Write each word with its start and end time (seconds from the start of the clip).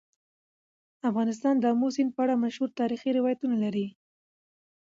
افغانستان 1.09 1.55
د 1.59 1.63
آمو 1.71 1.87
سیند 1.95 2.11
په 2.15 2.21
اړه 2.25 2.41
مشهور 2.45 2.69
تاریخي 2.79 3.09
روایتونه 3.17 3.55
لري. 3.63 3.87